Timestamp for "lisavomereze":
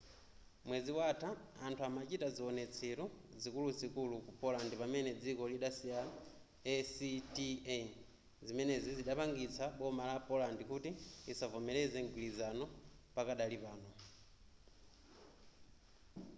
11.25-11.97